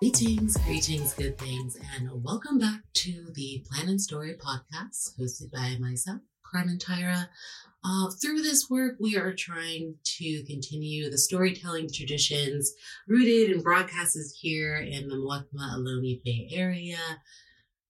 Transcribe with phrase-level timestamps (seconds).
[0.00, 5.76] Greetings, greetings, good things, and welcome back to the Plan and Story podcast hosted by
[5.78, 7.28] myself, Carmen Tyra.
[7.84, 12.72] Uh, through this work, we are trying to continue the storytelling traditions
[13.06, 16.96] rooted and broadcasted here in the Muwekma Ohlone Bay Area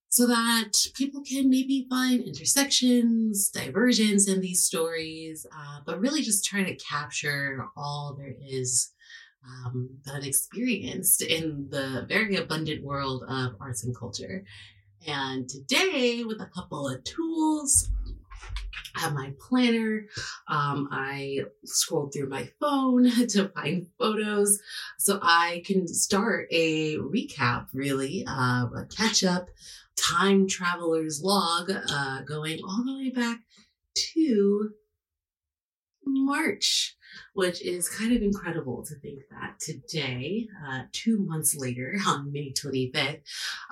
[0.08, 6.44] so that people can maybe find intersections, diversions in these stories, uh, but really just
[6.44, 8.90] trying to capture all there is
[9.46, 14.44] um, that I've experienced in the very abundant world of arts and culture.
[15.06, 17.90] And today, with a couple of tools,
[18.96, 20.06] I have my planner.
[20.48, 24.58] Um, I scrolled through my phone to find photos
[24.98, 29.48] so I can start a recap, really, uh, a catch up
[29.96, 33.40] time traveler's log uh, going all the way back
[33.94, 34.70] to
[36.04, 36.96] March,
[37.34, 42.52] which is kind of incredible to think that today, uh, two months later, on May
[42.52, 43.22] 25th,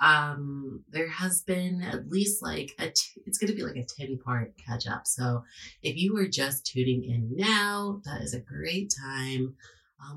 [0.01, 3.85] um, there has been at least like a, t- it's going to be like a
[3.85, 5.07] 10 part catch up.
[5.07, 5.43] So
[5.81, 9.55] if you are just tuning in now, that is a great time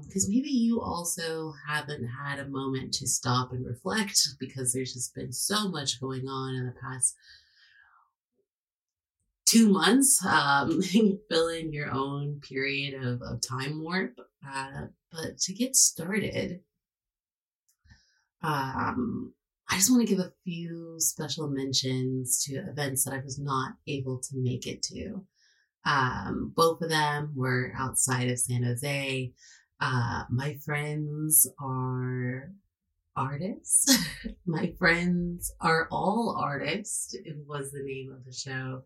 [0.07, 4.93] because um, maybe you also haven't had a moment to stop and reflect because there's
[4.93, 7.17] just been so much going on in the past
[9.53, 10.81] two months um,
[11.31, 16.61] fill in your own period of, of time warp uh, but to get started
[18.43, 19.35] um,
[19.71, 23.75] i just want to give a few special mentions to events that i was not
[23.87, 25.23] able to make it to
[25.85, 29.33] um, both of them were outside of san jose
[29.81, 32.53] uh, my friends are
[33.17, 33.97] artists.
[34.47, 38.83] my friends are all artists, it was the name of the show.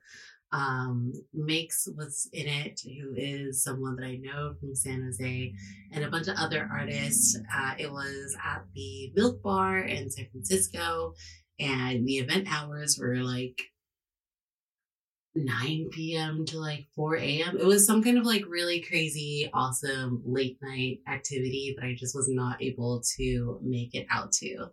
[0.53, 5.53] Um, Makes was in it, who is someone that I know from San Jose,
[5.93, 7.39] and a bunch of other artists.
[7.55, 11.15] Uh, it was at the Milk Bar in San Francisco,
[11.59, 13.61] and the event hours were like
[15.37, 16.45] 9 p.m.
[16.47, 17.59] to like 4 a.m.
[17.59, 22.15] It was some kind of like really crazy, awesome late night activity that I just
[22.15, 24.69] was not able to make it out to.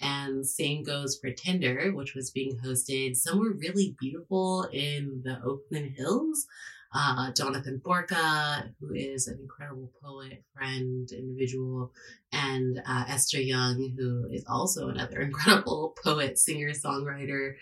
[0.00, 5.94] And same goes for Tinder, which was being hosted somewhere really beautiful in the Oakland
[5.96, 6.46] Hills.
[6.94, 11.92] Uh, Jonathan Borka, who is an incredible poet, friend, individual,
[12.32, 17.54] and uh, Esther Young, who is also another incredible poet, singer, songwriter,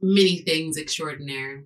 [0.00, 1.64] many things extraordinaire.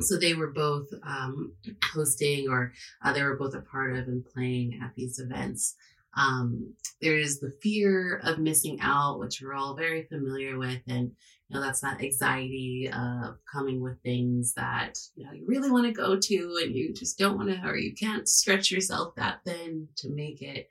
[0.00, 1.54] So they were both um,
[1.94, 5.76] hosting, or uh, they were both a part of and playing at these events.
[6.16, 11.12] Um, there's the fear of missing out, which we're all very familiar with, and
[11.48, 15.86] you know that's that anxiety of coming with things that you know you really want
[15.86, 19.40] to go to, and you just don't want to, or you can't stretch yourself that
[19.44, 20.68] thin to make it.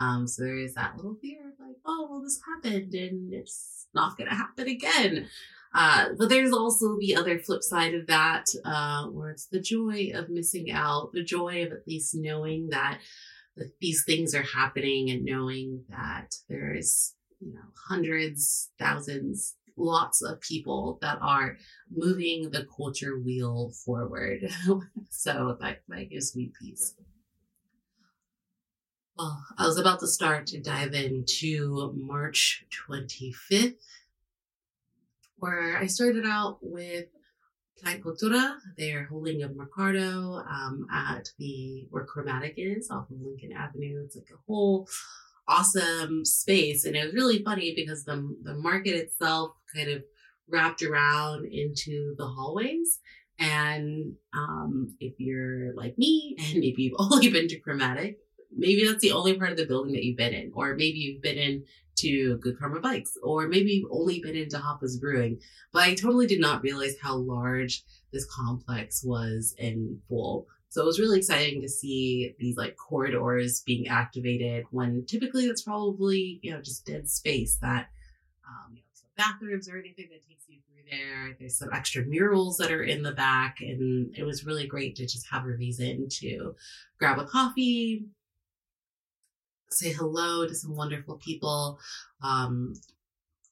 [0.00, 3.86] Um, so there is that little fear of like, oh, well, this happened, and it's
[3.94, 5.28] not going to happen again.
[5.72, 10.10] Uh, but there's also the other flip side of that, uh, where it's the joy
[10.14, 12.98] of missing out, the joy of at least knowing that,
[13.60, 20.40] that these things are happening and knowing that there's, you know, hundreds, thousands, lots of
[20.40, 21.56] people that are
[21.94, 24.40] moving the culture wheel forward.
[25.10, 26.94] so that, that gives me peace.
[29.16, 33.76] Well, I was about to start to dive into March 25th
[35.36, 37.06] where I started out with
[37.82, 38.56] Plant Cultura.
[38.76, 44.02] They're holding a Mercado um, at the where Chromatic is off of Lincoln Avenue.
[44.04, 44.88] It's like a whole
[45.48, 50.02] awesome space, and it was really funny because the the market itself kind of
[50.48, 53.00] wrapped around into the hallways.
[53.38, 58.18] And um, if you're like me, and maybe you've only been to Chromatic,
[58.56, 61.22] maybe that's the only part of the building that you've been in, or maybe you've
[61.22, 61.64] been in
[61.96, 65.38] to Good Karma Bikes, or maybe you've only been into Hapa's Brewing.
[65.72, 70.46] But I totally did not realize how large this complex was in full.
[70.70, 75.62] So it was really exciting to see these like corridors being activated when typically that's
[75.62, 77.88] probably, you know, just dead space that,
[78.48, 78.86] um, you know,
[79.16, 81.36] bathrooms or anything that takes you through there.
[81.38, 83.56] There's some extra murals that are in the back.
[83.60, 86.54] And it was really great to just have a reason to
[86.98, 88.06] grab a coffee,
[89.72, 91.78] say hello to some wonderful people.
[92.22, 92.74] Um,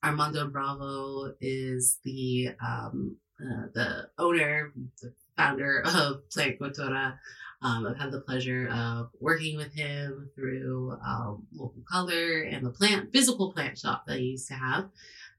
[0.04, 7.18] Armando Bravo is the um, uh, the owner, the founder of Plant Cultura.
[7.60, 12.70] Um, I've had the pleasure of working with him through um, local color and the
[12.70, 14.90] plant physical plant shop that I used to have.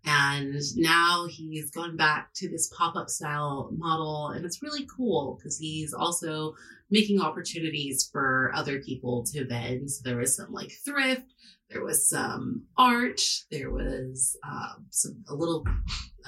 [0.06, 5.38] And now he's gone back to this pop up style model, and it's really cool
[5.38, 6.56] because he's also
[6.90, 9.92] making opportunities for other people to vend.
[9.92, 11.26] So there was some like thrift,
[11.70, 13.22] there was some art,
[13.52, 15.66] there was um, some a little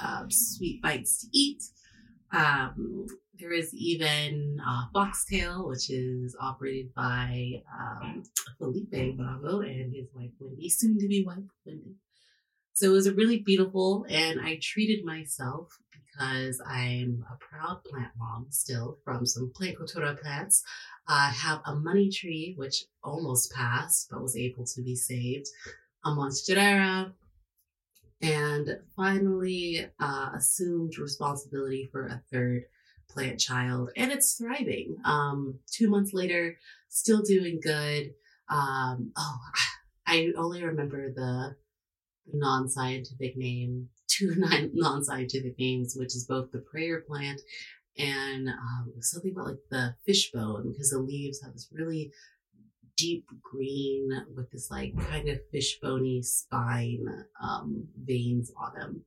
[0.01, 1.61] uh, sweet bites to eat.
[2.33, 3.07] Um,
[3.39, 8.23] there is even uh, Foxtail, which is operated by um,
[8.59, 11.95] Felipe Bravo and his wife Wendy, soon to be wife Wendy.
[12.73, 15.75] So it was a really beautiful, and I treated myself
[16.11, 20.63] because I'm a proud plant mom still from some plant cultura plants.
[21.07, 25.47] I have a money tree, which almost passed, but was able to be saved,
[26.05, 27.11] a monstera,
[28.21, 32.65] and finally uh, assumed responsibility for a third
[33.09, 34.97] plant child, and it's thriving.
[35.05, 36.57] Um, two months later,
[36.89, 38.13] still doing good.
[38.49, 39.37] Um, oh,
[40.07, 41.55] I only remember the
[42.33, 44.35] non-scientific name, two
[44.73, 47.41] non-scientific names, which is both the prayer plant
[47.97, 52.11] and um, something about like the fishbone because the leaves have this really
[52.97, 57.05] deep green with this like kind of fishbony spine
[57.41, 59.03] um, veins on them.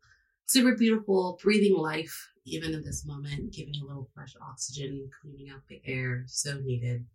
[0.46, 5.62] Super beautiful, breathing life even in this moment, giving a little fresh oxygen, cleaning out
[5.68, 7.06] the air, so needed.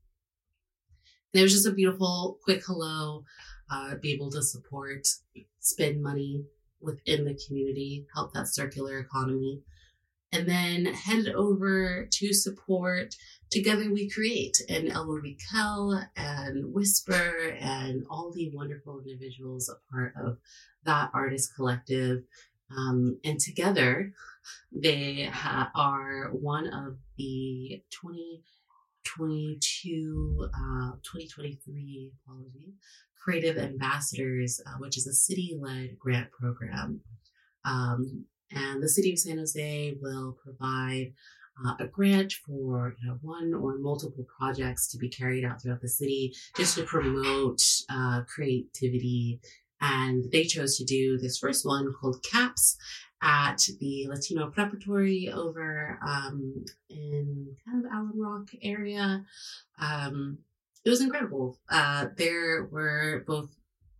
[1.33, 3.24] And it was just a beautiful, quick hello,
[3.69, 5.07] uh, be able to support,
[5.59, 6.45] spend money
[6.81, 9.63] within the community, help that circular economy
[10.31, 13.15] and then headed over to support
[13.49, 15.19] Together We Create and Elmo
[15.51, 20.37] Kel and Whisper and all the wonderful individuals a part of
[20.85, 22.23] that artist collective.
[22.75, 24.13] Um, and together,
[24.71, 27.81] they ha- are one of the
[29.06, 32.74] 2022, uh, 2023, apology,
[33.22, 37.01] Creative Ambassadors, uh, which is a city led grant program.
[37.66, 41.13] Um, and the city of San Jose will provide
[41.66, 45.81] uh, a grant for you know, one or multiple projects to be carried out throughout
[45.81, 49.40] the city just to promote uh, creativity.
[49.81, 52.77] And they chose to do this first one called CAPS
[53.21, 59.25] at the Latino Preparatory over um, in kind of Alum Rock area.
[59.79, 60.39] Um,
[60.85, 61.57] it was incredible.
[61.69, 63.49] Uh, there were both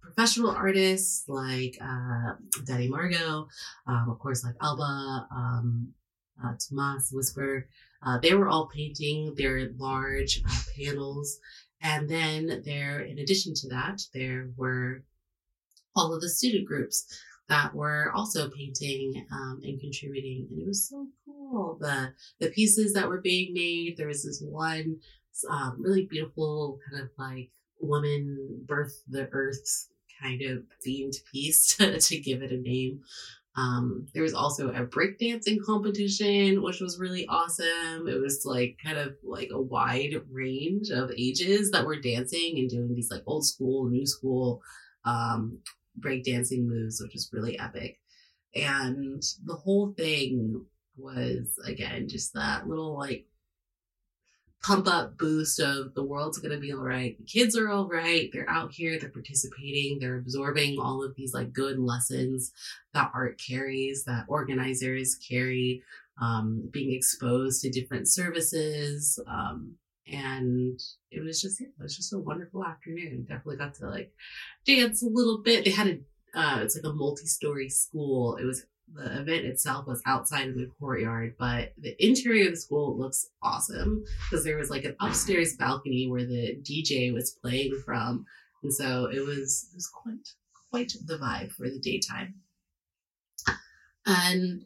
[0.02, 2.34] professional artists like uh,
[2.66, 3.48] Daddy Margot,
[3.88, 5.94] um, of course, like Alba, um,
[6.44, 7.68] uh, Tomas, Whisper.
[8.06, 11.40] Uh, they were all painting their large uh, panels.
[11.82, 15.04] And then there, in addition to that, there were
[16.00, 17.06] all of the student groups
[17.50, 21.78] that were also painting um, and contributing, and it was so cool.
[21.80, 23.96] The the pieces that were being made.
[23.98, 24.98] There was this one
[25.50, 27.50] um, really beautiful kind of like
[27.82, 29.88] woman birth the earth
[30.22, 33.02] kind of themed piece to, to give it a name.
[33.56, 38.08] Um, there was also a breakdancing competition, which was really awesome.
[38.08, 42.70] It was like kind of like a wide range of ages that were dancing and
[42.70, 44.62] doing these like old school, new school
[45.04, 45.60] um,
[46.02, 48.00] breakdancing moves, which was really epic.
[48.56, 50.66] And the whole thing
[50.98, 53.26] was again just that little like
[54.62, 57.18] pump up boost of the world's going to be all right.
[57.18, 58.30] The kids are all right.
[58.34, 62.52] They're out here, they're participating, they're absorbing all of these like good lessons
[62.94, 65.82] that art carries, that organizers carry,
[66.22, 69.18] um, being exposed to different services.
[69.28, 69.76] Um,
[70.12, 70.80] and
[71.12, 73.26] it was just, it was just a wonderful afternoon.
[73.28, 74.12] Definitely got to like
[74.66, 75.66] dance a little bit.
[75.66, 78.36] They had a, uh, it's like a multi-story school.
[78.38, 82.58] It was the event itself was outside of the courtyard, but the interior of the
[82.58, 87.80] school looks awesome because there was like an upstairs balcony where the DJ was playing
[87.86, 88.26] from,
[88.64, 90.34] and so it was it was quite
[90.72, 92.36] quite the vibe for the daytime.
[94.06, 94.66] And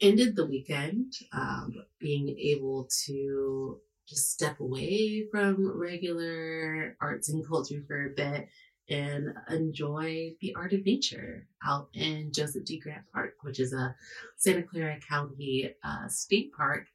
[0.00, 7.82] ended the weekend um, being able to just step away from regular arts and culture
[7.86, 8.48] for a bit
[8.88, 12.78] and enjoy the art of nature out in Joseph D.
[12.78, 13.96] Grant Park, which is a
[14.36, 16.86] Santa Clara County uh, state park.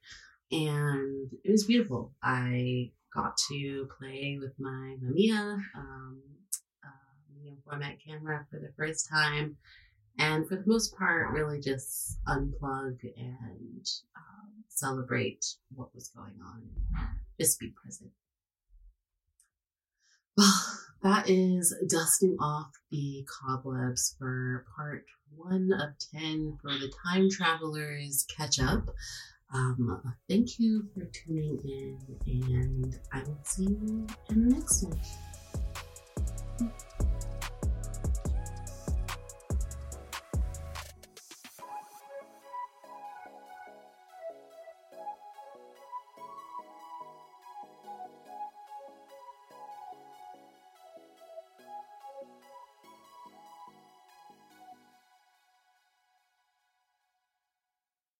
[0.50, 2.12] And it was beautiful.
[2.22, 6.22] I got to play with my Mamiya um,
[6.82, 9.56] uh, medium format camera for the first time.
[10.18, 13.86] And for the most part, really just unplug and
[14.74, 16.62] celebrate what was going on.
[17.40, 18.10] Just be present.
[21.04, 27.28] Well, that is dusting off the cobwebs for part one of 10 for the Time
[27.28, 28.88] Travelers Catch Up.
[29.52, 36.72] Um, thank you for tuning in, and I will see you in the next one.